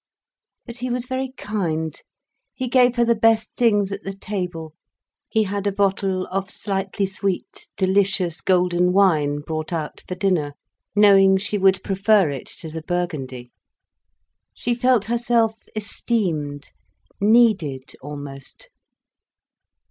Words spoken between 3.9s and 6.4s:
at the table, he had a bottle